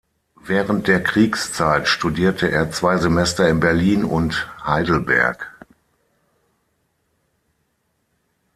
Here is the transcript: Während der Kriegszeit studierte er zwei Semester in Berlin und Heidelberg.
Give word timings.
Während 0.41 0.87
der 0.87 1.03
Kriegszeit 1.03 1.87
studierte 1.87 2.49
er 2.49 2.71
zwei 2.71 2.97
Semester 2.97 3.47
in 3.47 3.59
Berlin 3.59 4.03
und 4.03 4.47
Heidelberg. 4.65 5.53